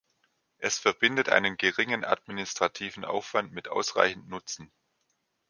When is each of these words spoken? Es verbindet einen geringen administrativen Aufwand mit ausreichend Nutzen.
Es 0.57 0.79
verbindet 0.79 1.29
einen 1.29 1.57
geringen 1.57 2.03
administrativen 2.03 3.05
Aufwand 3.05 3.51
mit 3.51 3.67
ausreichend 3.67 4.27
Nutzen. 4.29 4.71